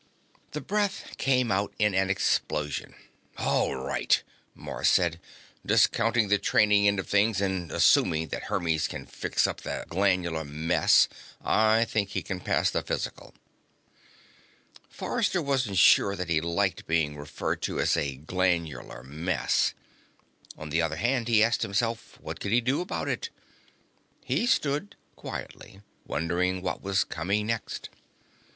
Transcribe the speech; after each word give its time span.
The 0.53 0.61
breath 0.61 1.15
came 1.19 1.51
out 1.51 1.75
in 1.77 1.93
an 1.93 2.09
explosion. 2.09 2.95
"All 3.37 3.75
right," 3.75 4.23
Mars 4.55 4.87
said. 4.87 5.19
"Discounting 5.63 6.27
the 6.27 6.39
training 6.39 6.87
end 6.87 6.97
of 6.99 7.07
things, 7.07 7.39
and 7.39 7.71
assuming 7.71 8.29
that 8.29 8.45
Hermes 8.45 8.87
can 8.87 9.05
fix 9.05 9.45
up 9.45 9.61
the 9.61 9.85
glandular 9.87 10.43
mess, 10.43 11.07
I 11.43 11.85
think 11.85 12.09
he 12.09 12.23
can 12.23 12.39
pass 12.39 12.71
the 12.71 12.81
physical." 12.81 13.35
Forrester 14.89 15.39
wasn't 15.39 15.77
sure 15.77 16.15
that 16.15 16.29
he 16.29 16.41
liked 16.41 16.87
being 16.87 17.15
referred 17.15 17.61
to 17.61 17.79
as 17.79 17.95
a 17.95 18.15
glandular 18.15 19.03
mess. 19.03 19.75
On 20.57 20.71
the 20.71 20.81
other 20.81 20.95
hand, 20.95 21.27
he 21.27 21.43
asked 21.43 21.61
himself, 21.61 22.17
what 22.19 22.39
could 22.39 22.51
he 22.51 22.59
do 22.59 22.81
about 22.81 23.07
it? 23.07 23.29
He 24.25 24.47
stood 24.47 24.95
quietly, 25.15 25.81
wondering 26.07 26.63
what 26.63 26.81
was 26.81 27.03
coming 27.03 27.45
next. 27.45 27.89